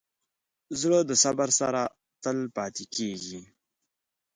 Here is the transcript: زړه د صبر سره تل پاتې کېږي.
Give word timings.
زړه 0.81 0.99
د 1.09 1.11
صبر 1.23 1.49
سره 1.59 1.81
تل 2.23 2.37
پاتې 2.55 2.85
کېږي. 2.95 3.41